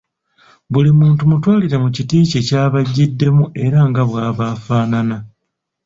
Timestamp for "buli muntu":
0.71-1.21